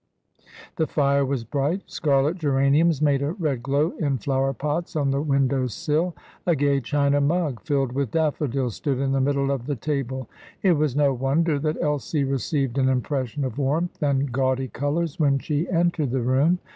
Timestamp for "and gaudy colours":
14.01-15.19